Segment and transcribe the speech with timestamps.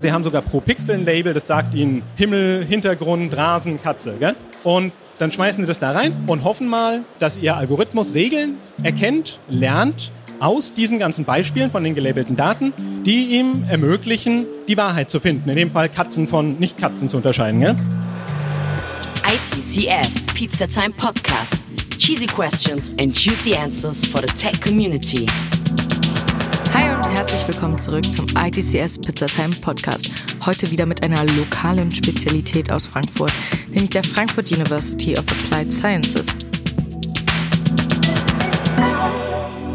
[0.00, 4.14] Sie haben sogar pro Pixel ein Label, das sagt Ihnen Himmel, Hintergrund, Rasen, Katze.
[4.18, 4.36] Gell?
[4.62, 9.40] Und dann schmeißen Sie das da rein und hoffen mal, dass Ihr Algorithmus Regeln erkennt,
[9.48, 12.72] lernt aus diesen ganzen Beispielen von den gelabelten Daten,
[13.04, 15.50] die ihm ermöglichen, die Wahrheit zu finden.
[15.50, 17.60] In dem Fall Katzen von Nicht-Katzen zu unterscheiden.
[17.60, 17.76] Gell?
[19.26, 21.56] ITCS Pizza Time Podcast.
[21.98, 25.26] Cheesy questions and juicy answers for the tech community.
[27.28, 30.10] Herzlich willkommen zurück zum ITCS Pizzatime Podcast.
[30.46, 33.34] Heute wieder mit einer lokalen Spezialität aus Frankfurt,
[33.66, 36.26] nämlich der Frankfurt University of Applied Sciences.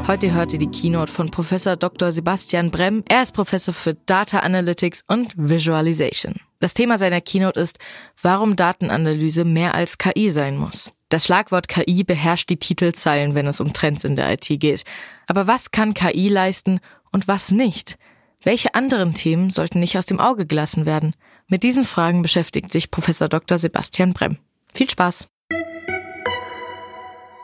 [0.08, 2.12] Heute hört ihr die Keynote von Professor Dr.
[2.12, 3.04] Sebastian Brem.
[3.08, 6.38] Er ist Professor für Data Analytics und Visualization.
[6.60, 7.78] Das Thema seiner Keynote ist,
[8.20, 10.92] warum Datenanalyse mehr als KI sein muss.
[11.10, 14.86] Das Schlagwort KI beherrscht die Titelzeilen, wenn es um Trends in der IT geht.
[15.28, 16.80] Aber was kann KI leisten
[17.14, 17.98] und was nicht?
[18.44, 21.16] Welche anderen Themen sollten nicht aus dem Auge gelassen werden?
[21.48, 23.58] Mit diesen Fragen beschäftigt sich Professor Dr.
[23.58, 24.38] Sebastian Brem.
[24.74, 25.30] Viel Spaß!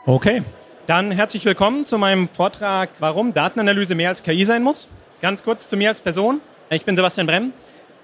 [0.04, 0.42] Okay,
[0.86, 4.88] dann herzlich willkommen zu meinem Vortrag, warum Datenanalyse mehr als KI sein muss.
[5.22, 6.40] Ganz kurz zu mir als Person.
[6.68, 7.52] Ich bin Sebastian Brem.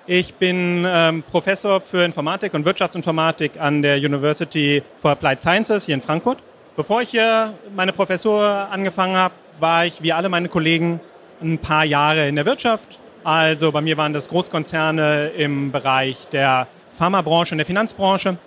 [0.06, 5.96] Ich bin ähm, Professor für Informatik und Wirtschaftsinformatik an der University for Applied Sciences hier
[5.96, 6.38] in Frankfurt.
[6.76, 11.00] Bevor ich hier meine Professur angefangen habe, war ich wie alle meine Kollegen
[11.42, 12.98] ein paar Jahre in der Wirtschaft.
[13.24, 18.38] Also bei mir waren das Großkonzerne im Bereich der Pharmabranche und der Finanzbranche.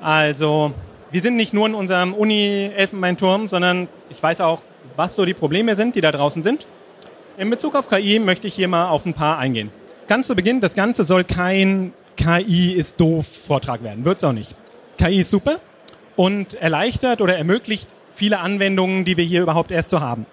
[0.00, 0.72] Also
[1.10, 4.62] wir sind nicht nur in unserem Uni-Elfenbeinturm, sondern ich weiß auch,
[4.96, 6.66] was so die Probleme sind, die da draußen sind.
[7.36, 9.70] In Bezug auf KI möchte ich hier mal auf ein paar eingehen
[10.10, 14.04] ganz zu Beginn, das Ganze soll kein KI ist doof Vortrag werden.
[14.04, 14.56] Wird es auch nicht.
[14.98, 15.60] KI ist super
[16.16, 20.26] und erleichtert oder ermöglicht viele Anwendungen, die wir hier überhaupt erst so haben.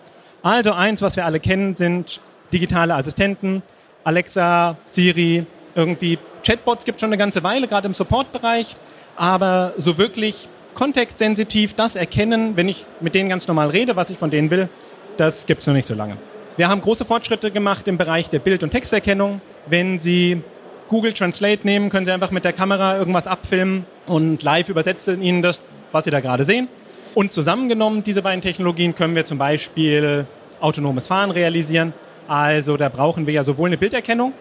[0.48, 2.22] Also eins, was wir alle kennen, sind
[2.54, 3.62] digitale Assistenten,
[4.06, 5.46] Alexa, Siri,
[5.76, 8.78] irgendwie Chatbots gibt schon eine ganze Weile, gerade im Support-Bereich,
[9.18, 14.18] aber so wirklich kontextsensitiv das erkennen, wenn ich mit denen ganz normal rede, was ich
[14.18, 14.70] von denen will,
[15.18, 16.16] das gibt es noch nicht so lange.
[16.56, 19.42] Wir haben große Fortschritte gemacht im Bereich der Bild- und Texterkennung.
[19.66, 20.42] Wenn Sie
[20.88, 25.42] Google Translate nehmen, können Sie einfach mit der Kamera irgendwas abfilmen und live übersetzen Ihnen
[25.42, 25.62] das,
[25.92, 26.70] was Sie da gerade sehen.
[27.16, 30.26] Und zusammengenommen, diese beiden Technologien, können wir zum Beispiel
[30.60, 31.94] autonomes Fahren realisieren.
[32.28, 34.34] Also da brauchen wir ja sowohl eine Bilderkennung,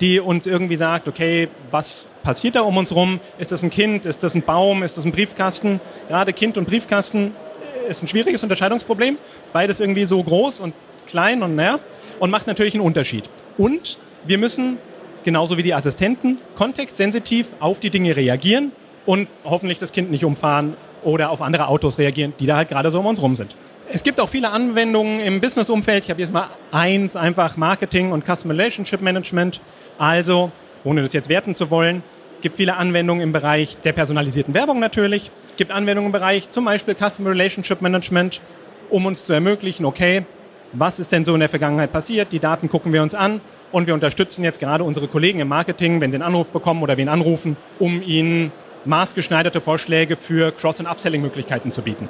[0.00, 3.20] die uns irgendwie sagt, okay, was passiert da um uns rum?
[3.38, 4.06] Ist das ein Kind?
[4.06, 4.82] Ist das ein Baum?
[4.82, 5.80] Ist das ein Briefkasten?
[6.08, 7.32] Gerade Kind und Briefkasten
[7.88, 9.18] ist ein schwieriges Unterscheidungsproblem.
[9.42, 10.74] Ist beides irgendwie so groß und
[11.06, 11.78] klein und naja,
[12.18, 13.28] und macht natürlich einen Unterschied.
[13.58, 14.78] Und wir müssen,
[15.24, 18.72] genauso wie die Assistenten, kontextsensitiv auf die Dinge reagieren
[19.06, 22.90] und hoffentlich das Kind nicht umfahren oder auf andere Autos reagieren, die da halt gerade
[22.90, 23.56] so um uns rum sind.
[23.92, 26.04] Es gibt auch viele Anwendungen im Business-Umfeld.
[26.04, 29.60] Ich habe jetzt mal eins, einfach Marketing und Customer Relationship Management.
[29.98, 30.52] Also,
[30.84, 32.04] ohne das jetzt werten zu wollen,
[32.40, 35.32] gibt viele Anwendungen im Bereich der personalisierten Werbung natürlich.
[35.56, 38.40] Gibt Anwendungen im Bereich zum Beispiel Customer Relationship Management,
[38.90, 40.24] um uns zu ermöglichen, okay,
[40.72, 42.30] was ist denn so in der Vergangenheit passiert.
[42.30, 43.40] Die Daten gucken wir uns an
[43.72, 46.96] und wir unterstützen jetzt gerade unsere Kollegen im Marketing, wenn sie einen Anruf bekommen oder
[46.96, 48.52] wen anrufen, um ihnen
[48.84, 52.08] maßgeschneiderte Vorschläge für Cross- und Upselling-Möglichkeiten zu bieten.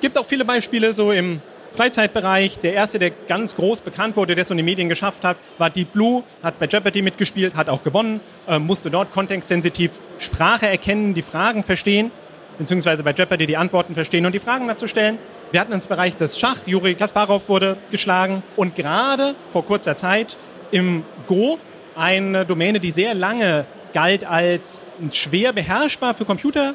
[0.00, 2.58] Gibt auch viele Beispiele so im Freizeitbereich.
[2.58, 5.68] Der erste, der ganz groß bekannt wurde, der es in den Medien geschafft hat, war
[5.68, 11.12] Deep Blue, hat bei Jeopardy mitgespielt, hat auch gewonnen, äh, musste dort kontextsensitiv Sprache erkennen,
[11.12, 12.10] die Fragen verstehen,
[12.58, 15.18] beziehungsweise bei Jeopardy die Antworten verstehen und die Fragen dazu stellen.
[15.52, 20.38] Wir hatten ins Bereich des Schach, Juri Kasparov wurde geschlagen und gerade vor kurzer Zeit
[20.70, 21.58] im Go,
[21.94, 26.74] eine Domäne, die sehr lange galt als schwer beherrschbar für Computer,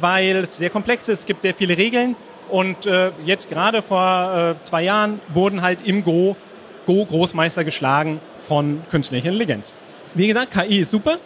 [0.00, 2.16] weil es sehr komplex ist, es gibt sehr viele Regeln
[2.52, 6.36] und äh, jetzt gerade vor äh, zwei Jahren wurden halt im Go
[6.84, 9.72] Go-Großmeister geschlagen von künstlicher Intelligenz.
[10.14, 11.18] Wie gesagt, KI ist super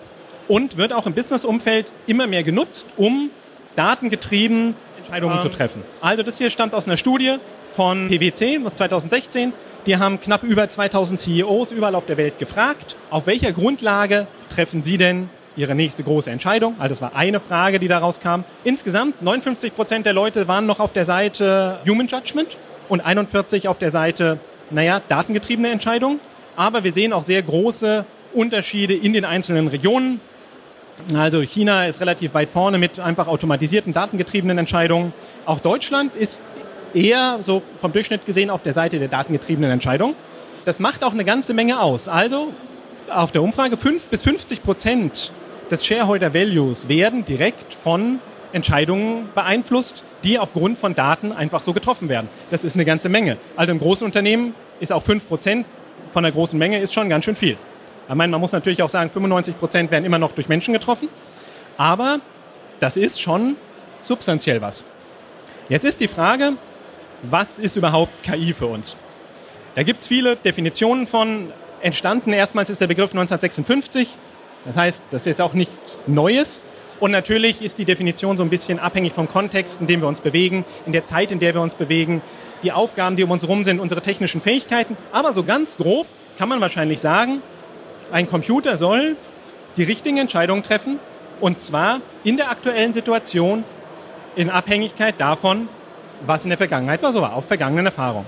[0.49, 3.31] und wird auch im Business-Umfeld immer mehr genutzt, um
[3.75, 5.41] datengetrieben Entscheidungen ähm.
[5.41, 5.83] zu treffen.
[6.01, 9.53] Also das hier stammt aus einer Studie von PwC 2016.
[9.87, 14.83] Die haben knapp über 2000 CEOs überall auf der Welt gefragt, auf welcher Grundlage treffen
[14.83, 16.75] sie denn ihre nächste große Entscheidung?
[16.79, 18.45] Also das war eine Frage, die daraus kam.
[18.65, 22.57] Insgesamt 59 Prozent der Leute waren noch auf der Seite Human Judgment
[22.89, 24.39] und 41 auf der Seite,
[24.71, 26.21] naja, datengetriebene Entscheidungen.
[26.57, 30.21] Aber wir sehen auch sehr große Unterschiede in den einzelnen Regionen.
[31.15, 35.13] Also China ist relativ weit vorne mit einfach automatisierten, datengetriebenen Entscheidungen.
[35.45, 36.43] Auch Deutschland ist
[36.95, 40.15] eher so vom Durchschnitt gesehen auf der Seite der datengetriebenen Entscheidungen.
[40.65, 42.09] Das macht auch eine ganze Menge aus.
[42.09, 42.53] Also
[43.09, 45.33] auf der Umfrage 5 bis 50 Prozent
[45.71, 48.21] des Shareholder Values werden direkt von
[48.53, 52.29] Entscheidungen beeinflusst, die aufgrund von Daten einfach so getroffen werden.
[52.51, 53.37] Das ist eine ganze Menge.
[53.57, 55.67] Also im großen Unternehmen ist auch 5 Prozent
[56.11, 57.57] von einer großen Menge ist schon ganz schön viel.
[58.09, 61.09] Ich meine, man muss natürlich auch sagen, 95 Prozent werden immer noch durch Menschen getroffen.
[61.77, 62.21] Aber
[62.79, 63.57] das ist schon
[64.03, 64.85] substanziell was.
[65.69, 66.53] Jetzt ist die Frage,
[67.23, 68.97] was ist überhaupt KI für uns?
[69.75, 71.53] Da gibt es viele Definitionen von.
[71.83, 74.09] Entstanden erstmals ist der Begriff 1956.
[74.67, 76.61] Das heißt, das ist jetzt auch nichts Neues.
[76.99, 80.21] Und natürlich ist die Definition so ein bisschen abhängig vom Kontext, in dem wir uns
[80.21, 82.23] bewegen, in der Zeit, in der wir uns bewegen,
[82.63, 84.97] die Aufgaben, die um uns herum sind, unsere technischen Fähigkeiten.
[85.13, 86.07] Aber so ganz grob
[86.39, 87.43] kann man wahrscheinlich sagen,
[88.13, 89.17] ein Computer soll
[89.77, 90.99] die richtigen Entscheidungen treffen
[91.41, 93.65] und zwar in der aktuellen Situation
[94.37, 95.69] in Abhängigkeit davon,
[96.25, 98.27] was in der Vergangenheit war, so war, auf vergangenen Erfahrungen.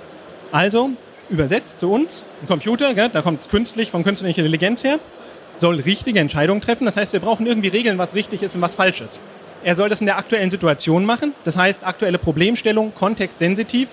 [0.52, 0.90] Also
[1.31, 4.99] übersetzt zu uns, ein Computer, da kommt künstlich von künstlicher Intelligenz her,
[5.61, 6.85] soll richtige Entscheidungen treffen.
[6.85, 9.21] Das heißt, wir brauchen irgendwie Regeln, was richtig ist und was falsch ist.
[9.65, 11.35] Er soll das in der aktuellen Situation machen.
[11.45, 13.89] Das heißt, aktuelle Problemstellung, kontextsensitiv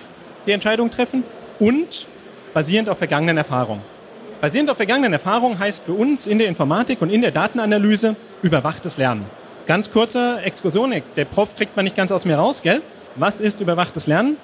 [0.46, 1.24] die Entscheidung treffen
[1.58, 2.06] und
[2.54, 3.82] basierend auf vergangenen Erfahrungen.
[4.40, 8.96] Basierend auf vergangenen Erfahrungen heißt für uns in der Informatik und in der Datenanalyse überwachtes
[8.96, 9.24] Lernen.
[9.66, 12.82] Ganz kurzer Exkursion, der Prof kriegt man nicht ganz aus mir raus, gell?
[13.16, 14.36] Was ist überwachtes Lernen?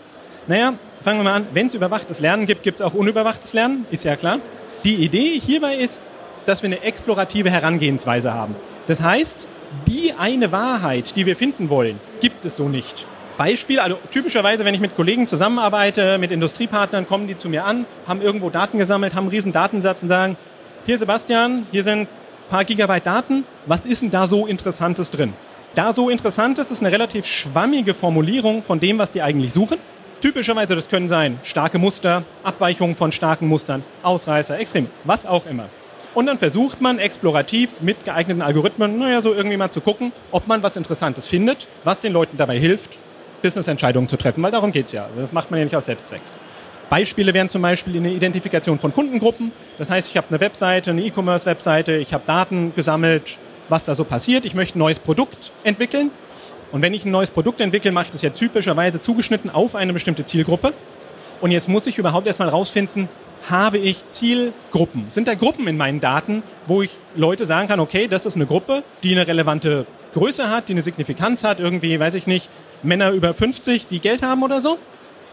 [0.49, 0.75] Naja,
[1.05, 1.47] fangen wir mal an.
[1.53, 4.41] Wenn es überwachtes Lernen gibt, gibt es auch unüberwachtes Lernen, ist ja klar.
[4.83, 6.01] Die Idee hierbei ist,
[6.47, 8.57] dass wir eine explorative Herangehensweise haben.
[8.87, 9.49] Das heißt,
[9.87, 13.07] die eine Wahrheit, die wir finden wollen, gibt es so nicht.
[13.39, 17.87] Beispiel, also typischerweise, wenn ich mit Kollegen zusammenarbeite, mit Industriepartnern, kommen die zu mir an,
[18.07, 20.37] haben irgendwo Daten gesammelt, haben einen riesen Datensatz und sagen,
[20.85, 22.09] hier Sebastian, hier sind ein
[22.51, 25.33] paar Gigabyte Daten, was ist denn da so Interessantes drin?
[25.75, 29.79] Da so Interessantes ist eine relativ schwammige Formulierung von dem, was die eigentlich suchen.
[30.21, 35.69] Typischerweise, das können sein starke Muster, Abweichungen von starken Mustern, Ausreißer, extrem, was auch immer.
[36.15, 40.47] Und dann versucht man explorativ mit geeigneten Algorithmen, naja, so irgendwie mal zu gucken, ob
[40.47, 42.99] man was Interessantes findet, was den Leuten dabei hilft,
[43.41, 45.09] Business-Entscheidungen zu treffen, weil darum geht es ja.
[45.17, 46.21] Das macht man ja nicht aus Selbstzweck.
[46.91, 49.53] Beispiele wären zum Beispiel eine Identifikation von Kundengruppen.
[49.79, 53.39] Das heißt, ich habe eine Webseite, eine E-Commerce-Webseite, ich habe Daten gesammelt,
[53.71, 54.45] was da so passiert.
[54.45, 56.11] Ich möchte ein neues Produkt entwickeln.
[56.71, 59.95] Und wenn ich ein neues Produkt entwickle, mache ich das ja typischerweise zugeschnitten auf eine
[59.95, 60.75] bestimmte Zielgruppe.
[61.41, 63.09] Und jetzt muss ich überhaupt erstmal rausfinden,
[63.51, 65.07] habe ich Zielgruppen?
[65.11, 68.47] Sind da Gruppen in meinen Daten, wo ich Leute sagen kann, okay, das ist eine
[68.47, 72.49] Gruppe, die eine relevante Größe hat, die eine Signifikanz hat, irgendwie, weiß ich nicht,
[72.83, 74.79] Männer über 50, die Geld haben oder so?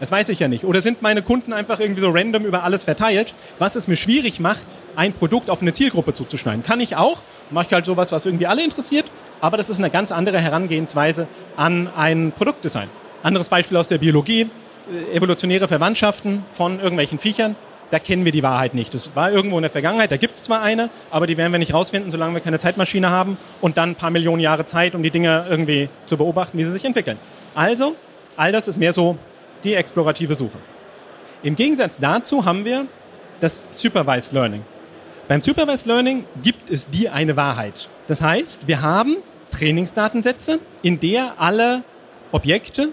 [0.00, 0.64] Das weiß ich ja nicht.
[0.64, 4.40] Oder sind meine Kunden einfach irgendwie so random über alles verteilt, was es mir schwierig
[4.40, 4.62] macht,
[4.96, 6.64] ein Produkt auf eine Zielgruppe zuzuschneiden.
[6.64, 7.18] Kann ich auch,
[7.50, 9.04] mache ich halt sowas, was irgendwie alle interessiert,
[9.42, 12.88] aber das ist eine ganz andere Herangehensweise an ein Produktdesign.
[13.22, 14.48] Anderes Beispiel aus der Biologie,
[14.90, 17.54] äh, evolutionäre Verwandtschaften von irgendwelchen Viechern
[17.90, 18.94] da kennen wir die Wahrheit nicht.
[18.94, 21.58] Das war irgendwo in der Vergangenheit, da gibt es zwar eine, aber die werden wir
[21.58, 25.02] nicht rausfinden, solange wir keine Zeitmaschine haben und dann ein paar Millionen Jahre Zeit, um
[25.02, 27.18] die Dinge irgendwie zu beobachten, wie sie sich entwickeln.
[27.54, 27.96] Also,
[28.36, 29.18] all das ist mehr so
[29.64, 30.58] die explorative Suche.
[31.42, 32.86] Im Gegensatz dazu haben wir
[33.40, 34.62] das Supervised Learning.
[35.28, 37.88] Beim Supervised Learning gibt es die eine Wahrheit.
[38.08, 39.16] Das heißt, wir haben
[39.50, 41.82] Trainingsdatensätze, in der alle
[42.32, 42.90] Objekte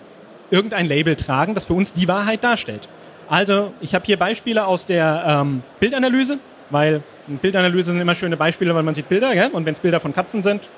[0.49, 2.87] irgendein Label tragen, das für uns die Wahrheit darstellt.
[3.29, 6.39] Also ich habe hier Beispiele aus der ähm, Bildanalyse,
[6.69, 9.49] weil Bildanalyse sind immer schöne Beispiele, weil man sieht Bilder, gell?
[9.51, 10.69] und wenn es Bilder von Katzen sind,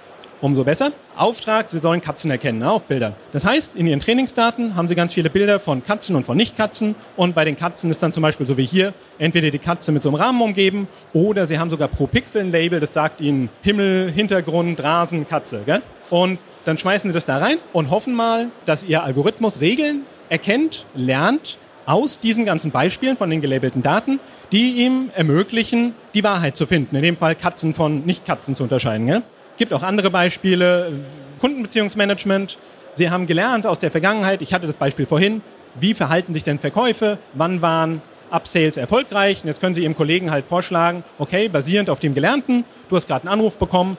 [0.41, 0.91] umso besser.
[1.15, 3.13] Auftrag, Sie sollen Katzen erkennen ne, auf Bildern.
[3.31, 6.95] Das heißt, in Ihren Trainingsdaten haben Sie ganz viele Bilder von Katzen und von Nicht-Katzen
[7.17, 10.01] und bei den Katzen ist dann zum Beispiel so wie hier, entweder die Katze mit
[10.01, 13.49] so einem Rahmen umgeben oder Sie haben sogar pro Pixel ein Label, das sagt Ihnen
[13.61, 15.61] Himmel, Hintergrund, Rasen, Katze.
[15.65, 15.81] Gell?
[16.09, 20.85] Und dann schmeißen Sie das da rein und hoffen mal, dass Ihr Algorithmus Regeln erkennt,
[20.95, 21.57] lernt
[21.89, 24.19] aus diesen ganzen Beispielen von den gelabelten Daten,
[24.51, 26.95] die ihm ermöglichen, die Wahrheit zu finden.
[26.95, 29.07] In dem Fall Katzen von Nicht-Katzen zu unterscheiden.
[29.07, 29.23] Ja?
[29.57, 30.91] Gibt auch andere Beispiele,
[31.39, 32.59] Kundenbeziehungsmanagement.
[32.93, 35.41] Sie haben gelernt aus der Vergangenheit, ich hatte das Beispiel vorhin,
[35.79, 39.41] wie verhalten sich denn Verkäufe, wann waren Upsales erfolgreich.
[39.41, 43.07] Und jetzt können Sie Ihrem Kollegen halt vorschlagen, okay, basierend auf dem Gelernten, du hast
[43.07, 43.97] gerade einen Anruf bekommen,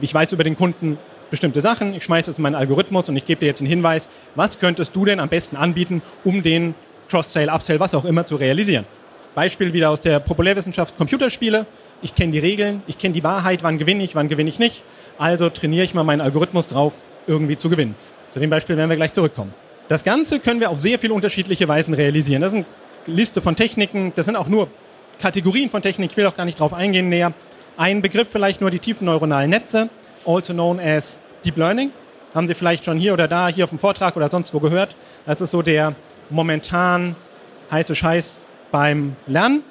[0.00, 0.96] ich weiß über den Kunden
[1.30, 4.58] bestimmte Sachen, ich schmeiße in meinen Algorithmus und ich gebe dir jetzt einen Hinweis, was
[4.58, 6.74] könntest du denn am besten anbieten, um den
[7.08, 8.84] Cross-Sale, Upsell, was auch immer zu realisieren.
[9.34, 11.66] Beispiel wieder aus der Populärwissenschaft Computerspiele.
[12.02, 14.84] Ich kenne die Regeln, ich kenne die Wahrheit, wann gewinne ich, wann gewinne ich nicht.
[15.18, 16.94] Also trainiere ich mal meinen Algorithmus drauf,
[17.26, 17.94] irgendwie zu gewinnen.
[18.30, 19.54] Zu dem Beispiel werden wir gleich zurückkommen.
[19.88, 22.42] Das Ganze können wir auf sehr viele unterschiedliche Weisen realisieren.
[22.42, 22.66] Das ist eine
[23.06, 24.68] Liste von Techniken, das sind auch nur
[25.18, 27.32] Kategorien von Technik, ich will auch gar nicht drauf eingehen näher.
[27.76, 29.88] Ein Begriff vielleicht nur die tiefen neuronalen Netze,
[30.26, 31.90] also known as Deep Learning.
[32.34, 34.94] Haben Sie vielleicht schon hier oder da, hier auf dem Vortrag oder sonst wo gehört.
[35.26, 35.94] Das ist so der
[36.30, 37.16] momentan
[37.70, 39.62] heiße Scheiß beim Lernen.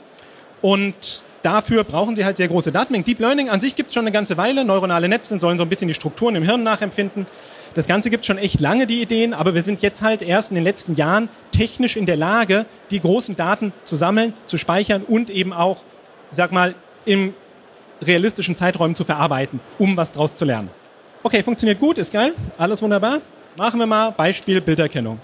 [0.61, 3.05] Und dafür brauchen sie halt sehr große Datenmengen.
[3.05, 4.65] Deep Learning an sich gibt es schon eine ganze Weile.
[4.65, 7.27] Neuronale Netze sollen so ein bisschen die Strukturen im Hirn nachempfinden.
[7.75, 10.55] Das Ganze gibt schon echt lange, die Ideen, aber wir sind jetzt halt erst in
[10.55, 15.29] den letzten Jahren technisch in der Lage, die großen Daten zu sammeln, zu speichern und
[15.29, 15.83] eben auch
[16.31, 17.33] sag mal, im
[18.01, 20.69] realistischen Zeiträumen zu verarbeiten, um was draus zu lernen.
[21.23, 23.19] Okay, funktioniert gut, ist geil, alles wunderbar.
[23.57, 25.19] Machen wir mal Beispiel Bilderkennung.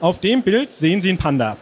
[0.00, 1.58] Auf dem Bild sehen Sie einen Panda.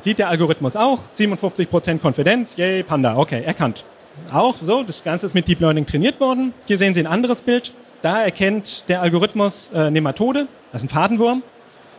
[0.00, 3.84] Sieht der Algorithmus auch, 57% Konfidenz, yay, Panda, okay, erkannt.
[4.32, 6.54] Auch so, das Ganze ist mit Deep Learning trainiert worden.
[6.66, 7.74] Hier sehen Sie ein anderes Bild.
[8.00, 11.42] Da erkennt der Algorithmus äh, Nematode, das ist ein Fadenwurm.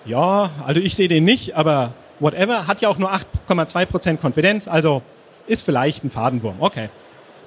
[0.05, 5.03] Ja, also ich sehe den nicht, aber whatever, hat ja auch nur 8,2% Konfidenz, also
[5.45, 6.55] ist vielleicht ein Fadenwurm.
[6.59, 6.89] Okay.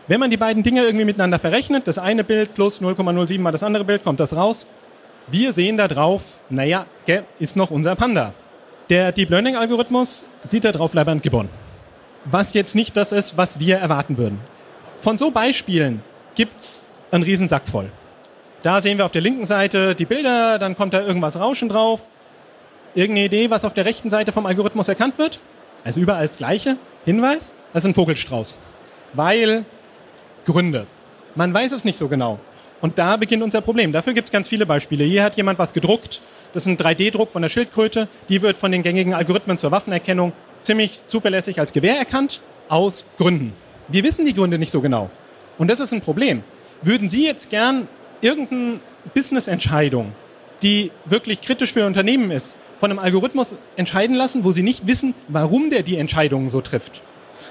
[0.06, 3.64] Wenn man die beiden Dinge irgendwie miteinander verrechnet, das eine Bild plus 0,07 mal das
[3.64, 4.68] andere Bild, kommt das raus.
[5.30, 6.86] Wir sehen da drauf, naja,
[7.38, 8.34] ist noch unser Panda.
[8.88, 11.48] Der Deep Learning Algorithmus sieht da drauf Leiband Gibbon.
[12.24, 14.40] Was jetzt nicht das ist, was wir erwarten würden.
[14.98, 16.02] Von so Beispielen
[16.34, 17.92] gibt's einen riesen Sack voll.
[18.64, 22.08] Da sehen wir auf der linken Seite die Bilder, dann kommt da irgendwas Rauschen drauf.
[22.96, 25.38] Irgendeine Idee, was auf der rechten Seite vom Algorithmus erkannt wird?
[25.84, 26.76] Also überall das gleiche.
[27.04, 27.54] Hinweis?
[27.72, 28.56] Das ist ein Vogelstrauß.
[29.12, 29.64] Weil
[30.44, 30.88] Gründe.
[31.36, 32.40] Man weiß es nicht so genau.
[32.80, 33.92] Und da beginnt unser Problem.
[33.92, 35.04] Dafür gibt es ganz viele Beispiele.
[35.04, 36.22] Hier hat jemand was gedruckt.
[36.52, 38.08] Das ist ein 3D-Druck von der Schildkröte.
[38.28, 40.32] Die wird von den gängigen Algorithmen zur Waffenerkennung
[40.62, 42.40] ziemlich zuverlässig als Gewehr erkannt.
[42.68, 43.52] Aus Gründen.
[43.88, 45.10] Wir wissen die Gründe nicht so genau.
[45.58, 46.42] Und das ist ein Problem.
[46.82, 47.88] Würden Sie jetzt gern
[48.20, 48.80] irgendeine
[49.14, 50.12] Business-Entscheidung,
[50.62, 54.86] die wirklich kritisch für Ihr Unternehmen ist, von einem Algorithmus entscheiden lassen, wo Sie nicht
[54.86, 57.02] wissen, warum der die Entscheidungen so trifft?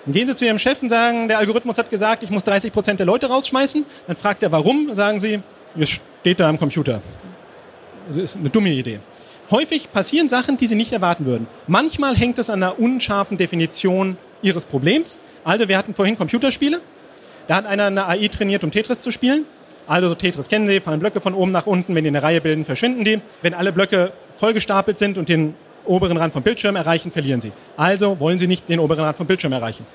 [0.06, 2.72] Dann gehen Sie zu Ihrem Chef und sagen, der Algorithmus hat gesagt, ich muss 30
[2.72, 3.86] Prozent der Leute rausschmeißen.
[4.08, 4.94] Dann fragt er, warum?
[4.96, 5.42] Sagen Sie,
[5.78, 7.02] es steht da am Computer.
[8.10, 9.00] Das ist eine dumme Idee.
[9.52, 11.48] Häufig passieren Sachen, die Sie nicht erwarten würden.
[11.68, 15.20] Manchmal hängt es an einer unscharfen Definition Ihres Problems.
[15.44, 16.82] Also, wir hatten vorhin Computerspiele.
[17.48, 19.46] Da hat einer eine AI trainiert, um Tetris zu spielen.
[19.88, 21.96] Also Tetris kennen Sie, fallen Blöcke von oben nach unten.
[21.96, 23.22] Wenn die eine Reihe bilden, verschwinden die.
[23.42, 25.56] Wenn alle Blöcke vollgestapelt sind und den
[25.90, 27.52] oberen Rand vom Bildschirm erreichen, verlieren Sie.
[27.76, 29.86] Also wollen Sie nicht den oberen Rand vom Bildschirm erreichen.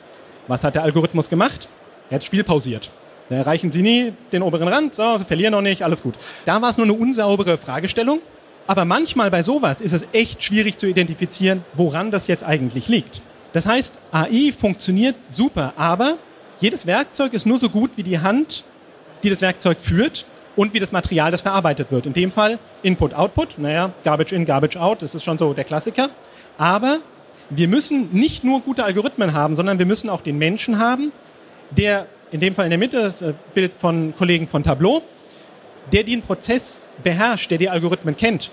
[0.49, 1.69] Was hat der Algorithmus gemacht?
[2.11, 2.91] Er hat das Spiel pausiert.
[3.31, 6.15] Da erreichen Sie nie den oberen Rand, so, Sie verlieren noch nicht, alles gut.
[6.45, 8.21] Da war es nur eine unsaubere Fragestellung.
[8.67, 13.23] Aber manchmal bei sowas ist es echt schwierig zu identifizieren, woran das jetzt eigentlich liegt.
[13.53, 16.17] Das heißt, AI funktioniert super, aber
[16.61, 18.65] jedes Werkzeug ist nur so gut wie die Hand,
[19.23, 22.07] die das Werkzeug führt und wie das Material, das verarbeitet wird.
[22.07, 25.65] In dem Fall Input, Output, naja, Garbage in, Garbage out, das ist schon so der
[25.65, 26.11] Klassiker.
[26.59, 26.99] Aber
[27.51, 31.13] wir müssen nicht nur gute Algorithmen haben, sondern wir müssen auch den Menschen haben,
[31.71, 35.03] der in dem Fall in der Mitte, das äh, Bild von Kollegen von Tableau,
[35.93, 38.51] der den Prozess beherrscht, der die Algorithmen kennt,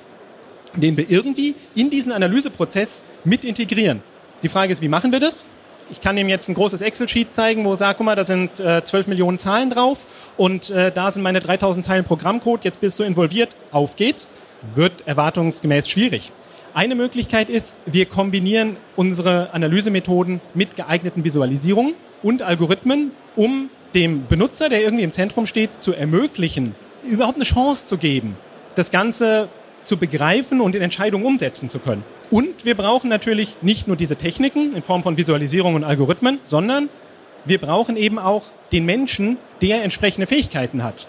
[0.75, 4.03] den wir irgendwie in diesen Analyseprozess mit integrieren.
[4.43, 5.45] Die Frage ist, wie machen wir das?
[5.91, 8.59] Ich kann ihm jetzt ein großes Excel-Sheet zeigen, wo er sagt, guck mal, da sind
[8.59, 10.05] äh, 12 Millionen Zahlen drauf
[10.37, 14.29] und äh, da sind meine 3000 Zeilen Programmcode, jetzt bist du involviert, auf geht's.
[14.75, 16.31] Wird erwartungsgemäß schwierig.
[16.73, 24.69] Eine Möglichkeit ist, wir kombinieren unsere Analysemethoden mit geeigneten Visualisierungen und Algorithmen, um dem Benutzer,
[24.69, 28.37] der irgendwie im Zentrum steht, zu ermöglichen, überhaupt eine Chance zu geben,
[28.75, 29.49] das Ganze
[29.83, 32.03] zu begreifen und in Entscheidungen umsetzen zu können.
[32.29, 36.89] Und wir brauchen natürlich nicht nur diese Techniken in Form von Visualisierung und Algorithmen, sondern
[37.45, 41.07] wir brauchen eben auch den Menschen, der entsprechende Fähigkeiten hat.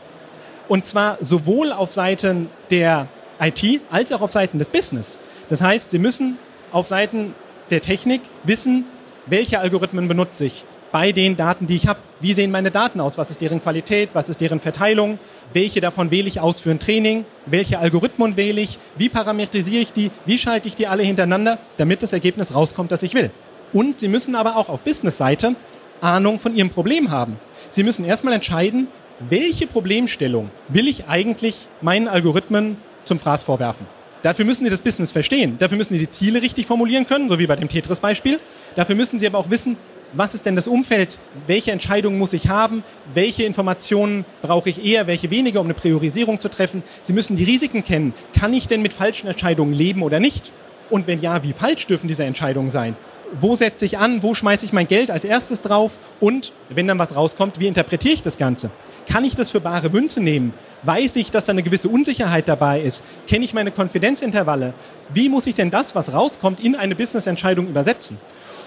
[0.69, 3.09] Und zwar sowohl auf Seiten der
[3.41, 5.19] IT als auch auf Seiten des Business.
[5.49, 6.39] Das heißt, Sie müssen
[6.71, 7.35] auf Seiten
[7.71, 8.87] der Technik wissen,
[9.27, 11.99] welche Algorithmen benutze ich, bei den Daten, die ich habe.
[12.21, 13.19] Wie sehen meine Daten aus?
[13.19, 14.11] Was ist deren Qualität?
[14.13, 15.19] Was ist deren Verteilung?
[15.53, 17.25] Welche davon wähle ich aus für ein Training?
[17.47, 18.79] Welche Algorithmen wähle ich?
[18.97, 20.11] Wie parametrisiere ich die?
[20.27, 23.31] Wie schalte ich die alle hintereinander, damit das Ergebnis rauskommt, das ich will?
[23.73, 25.57] Und Sie müssen aber auch auf Business-Seite
[26.03, 27.39] Ahnung von Ihrem Problem haben.
[27.71, 28.89] Sie müssen erstmal entscheiden,
[29.29, 33.87] welche Problemstellung will ich eigentlich meinen Algorithmen zum Fraß vorwerfen.
[34.23, 35.57] Dafür müssen Sie das Business verstehen.
[35.59, 38.39] Dafür müssen Sie die Ziele richtig formulieren können, so wie bei dem Tetris-Beispiel.
[38.75, 39.77] Dafür müssen Sie aber auch wissen,
[40.13, 41.19] was ist denn das Umfeld?
[41.47, 42.85] Welche Entscheidungen muss ich haben?
[43.15, 46.83] Welche Informationen brauche ich eher, welche weniger, um eine Priorisierung zu treffen?
[47.01, 48.15] Sie müssen die Risiken kennen.
[48.39, 50.53] Kann ich denn mit falschen Entscheidungen leben oder nicht?
[50.91, 52.97] Und wenn ja, wie falsch dürfen diese Entscheidungen sein?
[53.41, 54.23] Wo setze ich an?
[54.23, 55.99] Wo schmeiße ich mein Geld als erstes drauf?
[56.21, 58.71] Und wenn dann was rauskommt, wie interpretiere ich das Ganze?
[59.09, 60.53] Kann ich das für bare Münze nehmen?
[60.83, 63.03] Weiß ich, dass da eine gewisse Unsicherheit dabei ist?
[63.27, 64.75] Kenne ich meine Konfidenzintervalle?
[65.13, 68.19] Wie muss ich denn das, was rauskommt, in eine Business-Entscheidung übersetzen?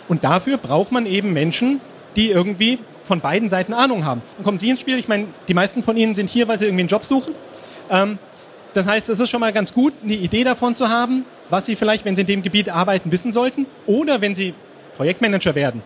[0.07, 1.81] Und dafür braucht man eben Menschen,
[2.15, 4.21] die irgendwie von beiden Seiten Ahnung haben.
[4.37, 4.97] Dann kommen Sie ins Spiel.
[4.97, 7.35] Ich meine, die meisten von Ihnen sind hier, weil sie irgendwie einen Job suchen.
[7.89, 8.17] Ähm,
[8.73, 11.75] das heißt, es ist schon mal ganz gut, eine Idee davon zu haben, was Sie
[11.75, 13.65] vielleicht, wenn Sie in dem Gebiet arbeiten, wissen sollten.
[13.85, 14.53] Oder wenn Sie
[14.97, 15.81] Projektmanager werden,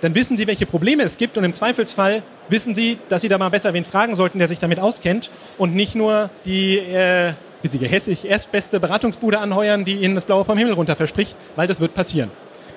[0.00, 3.38] dann wissen Sie, welche Probleme es gibt und im Zweifelsfall wissen Sie, dass Sie da
[3.38, 7.32] mal besser wen fragen sollten, der sich damit auskennt und nicht nur die, äh,
[7.62, 11.66] wie Sie gehässig, erstbeste Beratungsbude anheuern, die Ihnen das Blaue vom Himmel runter verspricht, weil
[11.66, 12.30] das wird passieren.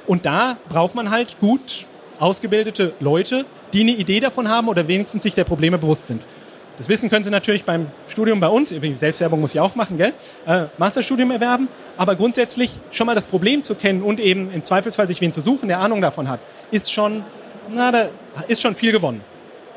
[0.10, 1.86] Und da braucht man halt gut
[2.20, 6.26] ausgebildete Leute, die eine Idee davon haben oder wenigstens sich der Probleme bewusst sind.
[6.80, 10.14] Das Wissen können Sie natürlich beim Studium bei uns, Selbstwerbung muss ich auch machen, gell?
[10.48, 15.08] Äh, Masterstudium erwerben, aber grundsätzlich schon mal das Problem zu kennen und eben im Zweifelsfall
[15.08, 16.40] sich wen zu suchen, der Ahnung davon hat,
[16.72, 17.24] ist schon,
[17.70, 18.10] na, da
[18.48, 19.22] ist schon viel gewonnen.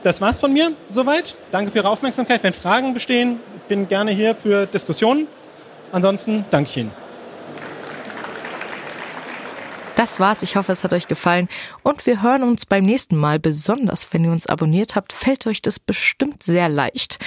[0.03, 1.37] Das war's von mir soweit.
[1.51, 2.43] Danke für Ihre Aufmerksamkeit.
[2.43, 5.27] Wenn Fragen bestehen, bin gerne hier für Diskussionen.
[5.93, 7.02] Ansonsten danke ich Ihnen.
[10.03, 10.43] Das war's.
[10.43, 11.49] Ich hoffe, es hat euch gefallen.
[11.85, 13.39] Und wir hören uns beim nächsten Mal.
[13.39, 17.21] Besonders wenn ihr uns abonniert habt, fällt euch das bestimmt sehr leicht.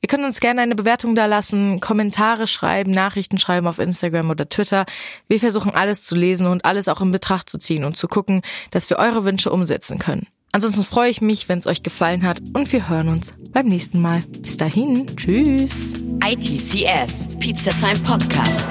[0.00, 4.48] Ihr könnt uns gerne eine Bewertung da lassen, Kommentare schreiben, Nachrichten schreiben auf Instagram oder
[4.48, 4.86] Twitter.
[5.28, 8.40] Wir versuchen alles zu lesen und alles auch in Betracht zu ziehen und zu gucken,
[8.70, 10.26] dass wir eure Wünsche umsetzen können.
[10.52, 14.00] Ansonsten freue ich mich, wenn es euch gefallen hat und wir hören uns beim nächsten
[14.00, 14.22] Mal.
[14.40, 15.92] Bis dahin, tschüss.
[16.24, 18.64] ITCS, Pizza Time Podcast.